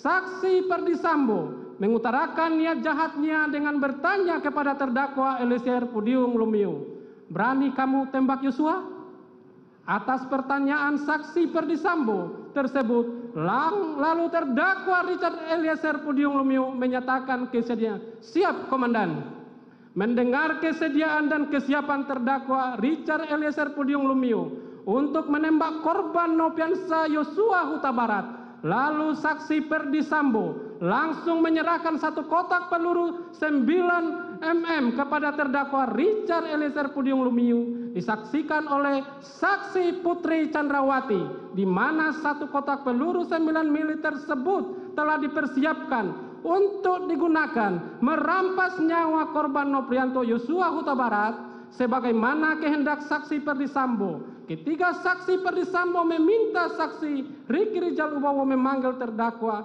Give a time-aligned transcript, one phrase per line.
[0.00, 8.44] saksi Perdisambo mengutarakan niat jahatnya dengan bertanya kepada terdakwa Eliezer Pudium Lumiu, "Berani kamu tembak
[8.44, 9.00] Yosua?"
[9.88, 18.70] Atas pertanyaan saksi Perdisambo tersebut, lang, lalu terdakwa Richard Eliezer Pudium Lumiu menyatakan kesediaan, "Siap,
[18.70, 19.40] Komandan."
[19.90, 24.54] Mendengar kesediaan dan kesiapan terdakwa Richard Eliezer Pudium Lumiu
[24.86, 33.32] untuk menembak korban Nopiansa Yosua Huta Barat, lalu saksi Perdisambo langsung menyerahkan satu kotak peluru
[33.36, 42.16] 9 mm kepada terdakwa Richard Eliezer Pudium Lumiu disaksikan oleh saksi Putri Chandrawati di mana
[42.20, 50.72] satu kotak peluru 9 mm tersebut telah dipersiapkan untuk digunakan merampas nyawa korban Noprianto Yosua
[50.72, 51.36] Huta Barat
[51.76, 54.24] sebagaimana kehendak saksi Perdisambo.
[54.50, 57.46] Ketika saksi Perdisambo meminta saksi.
[57.46, 59.62] Riki Rijal Ubowo memanggil terdakwa.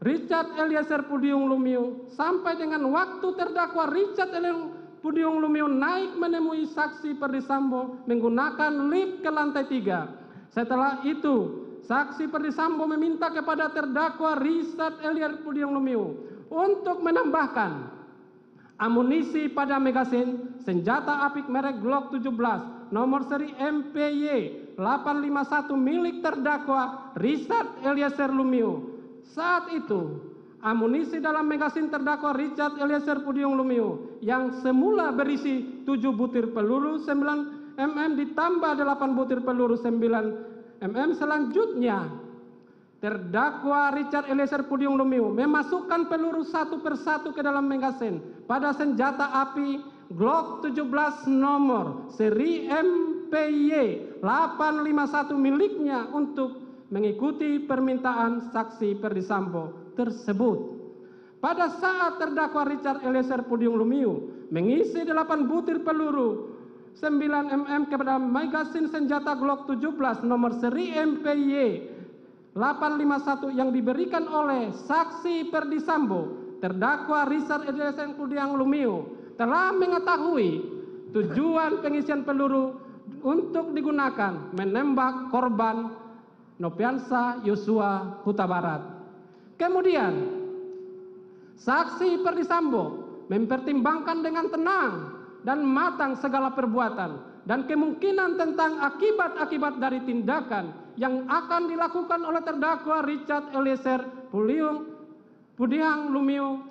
[0.00, 2.08] Richard Eliezer Pudium Lumiu.
[2.16, 4.72] Sampai dengan waktu terdakwa Richard Eliezer
[5.04, 10.08] Pudium Lumiu naik menemui saksi Perdisambo menggunakan lift ke lantai tiga.
[10.48, 16.18] Setelah itu Saksi Perdisambo meminta kepada terdakwa Richard Eliar Pudium Lumiu
[16.50, 17.95] untuk menambahkan
[18.76, 27.80] amunisi pada megasin senjata apik merek Glock 17 nomor seri MPY 851 milik terdakwa Richard
[27.82, 28.94] Eliezer Lumiu.
[29.32, 30.20] Saat itu,
[30.60, 37.76] amunisi dalam megasin terdakwa Richard Eliezer Pudium Lumiu yang semula berisi 7 butir peluru 9
[37.80, 42.25] mm ditambah 8 butir peluru 9 mm selanjutnya
[43.00, 49.96] terdakwa Richard Eliezer Pudium Lumiu memasukkan peluru satu persatu ke dalam megasin pada senjata api
[50.16, 53.72] Glock 17 nomor seri MPY
[54.22, 56.62] 851 miliknya untuk
[56.94, 60.78] mengikuti permintaan saksi Perdisambo tersebut.
[61.42, 66.54] Pada saat terdakwa Richard Eliezer Pudium Lumiu mengisi 8 butir peluru
[66.96, 71.95] 9 mm kepada magasin senjata Glock 17 nomor seri MPY
[72.56, 80.64] 851 yang diberikan oleh saksi Perdisambo terdakwa Richard Eliezer Pudiang Lumiu telah mengetahui
[81.12, 82.80] tujuan pengisian peluru
[83.20, 85.92] untuk digunakan menembak korban
[86.56, 88.80] Nopiansa Yosua Huta Barat.
[89.60, 90.14] Kemudian
[91.60, 94.92] saksi Perdisambo mempertimbangkan dengan tenang
[95.44, 103.04] dan matang segala perbuatan dan kemungkinan tentang akibat-akibat dari tindakan yang akan dilakukan oleh terdakwa
[103.04, 104.96] Richard Eliezer Puliung
[105.56, 106.64] Pudiang Lumiu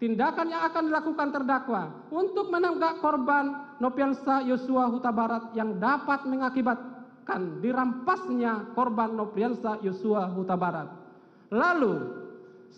[0.00, 7.60] tindakan yang akan dilakukan terdakwa untuk menenggak korban Nopiansa Yosua Huta Barat yang dapat mengakibatkan
[7.60, 10.88] dirampasnya korban Nopiansa Yosua Huta Barat.
[11.52, 11.94] Lalu,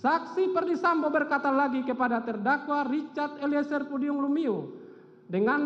[0.02, 4.82] saksi Perdisambo berkata lagi kepada terdakwa Richard Eliezer Pudium Lumiu
[5.30, 5.62] dengan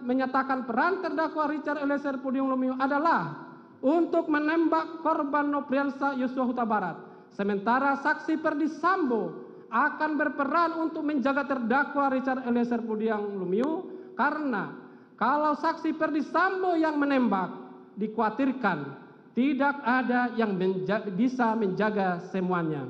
[0.00, 3.43] menyatakan peran terdakwa Richard Eliezer Pudium Lumiu adalah
[3.84, 6.96] untuk menembak korban Nopriansa Yosua Huta Barat.
[7.36, 14.72] Sementara saksi Perdisambo akan berperan untuk menjaga terdakwa Richard Eliezer Pudium Lumiu karena
[15.20, 17.52] kalau saksi Perdisambo yang menembak
[18.00, 19.04] dikhawatirkan
[19.36, 22.88] tidak ada yang menja bisa menjaga semuanya.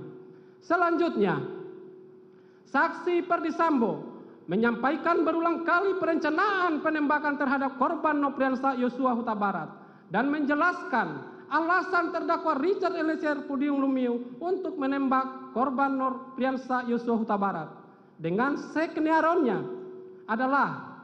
[0.62, 1.42] Selanjutnya,
[2.70, 4.14] saksi Perdisambo
[4.46, 12.56] menyampaikan berulang kali perencanaan penembakan terhadap korban Nopriansa Yosua Huta Barat dan menjelaskan alasan terdakwa
[12.58, 17.70] Richard Eliezer Pudium Lumiu untuk menembak korban Nopriansa Yosua Huta Barat
[18.18, 19.58] dengan skenario-nya
[20.26, 20.98] adalah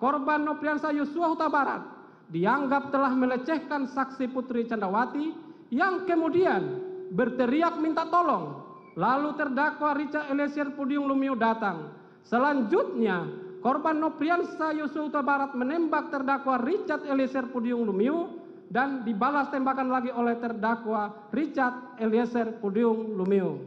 [0.00, 1.82] korban Nopriansa Yosua Huta Barat
[2.28, 5.32] dianggap telah melecehkan saksi Putri Candrawati
[5.72, 8.68] yang kemudian berteriak minta tolong.
[8.98, 11.94] Lalu terdakwa Richard Eliezer Pudium Lumiu datang.
[12.26, 18.38] Selanjutnya, korban Nopriansa Yosua Huta Barat menembak terdakwa Richard Eliezer Pudium Lumiu
[18.68, 23.58] dan dibalas tembakan lagi oleh terdakwa Richard Eliezer Pudium Lumiu.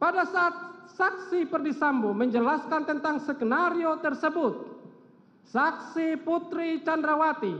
[0.00, 0.54] Pada saat
[0.96, 4.80] saksi Perdisambo menjelaskan tentang skenario tersebut,
[5.52, 7.52] saksi Putri Chandrawati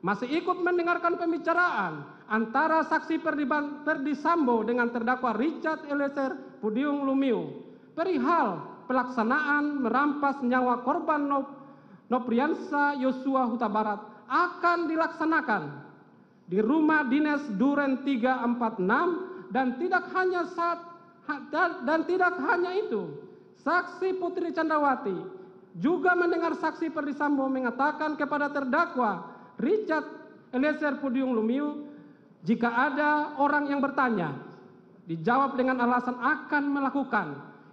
[0.00, 3.20] masih ikut mendengarkan pembicaraan antara saksi
[3.84, 11.46] Perdisambo dengan terdakwa Richard Eliezer Pudium Lumiu perihal pelaksanaan merampas nyawa korban Nop,
[12.08, 15.62] Nopriansa Yosua Huta Barat akan dilaksanakan
[16.44, 20.78] di rumah dinas Duren 346 dan tidak hanya saat
[21.88, 23.08] dan tidak hanya itu
[23.64, 25.16] saksi Putri Candrawati
[25.80, 29.24] juga mendengar saksi Perdisambo mengatakan kepada terdakwa
[29.56, 30.04] Richard
[30.52, 31.88] Eliezer Pudium Lumiu
[32.44, 34.36] jika ada orang yang bertanya
[35.08, 37.26] dijawab dengan alasan akan melakukan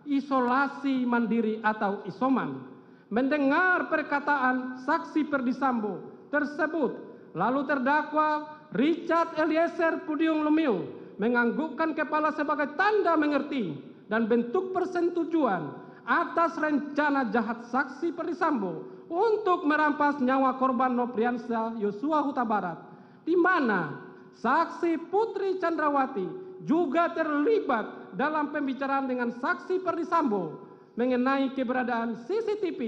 [0.06, 2.68] isolasi mandiri atau isoman.
[3.12, 6.00] Mendengar perkataan saksi Perdisambo
[6.32, 6.96] tersebut,
[7.36, 10.88] lalu terdakwa Richard Eliezer Pudium Lumiu
[11.20, 13.76] menganggukkan kepala sebagai tanda mengerti
[14.08, 15.76] dan bentuk persetujuan
[16.08, 22.80] atas rencana jahat saksi Perdisambo untuk merampas nyawa korban Nopriansa Yosua Huta Barat,
[23.28, 24.00] di mana
[24.40, 26.26] saksi Putri Chandrawati
[26.64, 30.68] juga terlibat dalam pembicaraan dengan saksi Perdisambo
[31.00, 32.82] mengenai keberadaan CCTV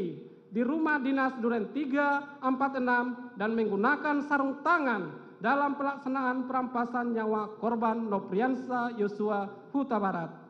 [0.53, 8.95] di rumah dinas Duren 346 dan menggunakan sarung tangan dalam pelaksanaan perampasan nyawa korban Nopriansa
[8.95, 10.42] Yosua Huta Barat.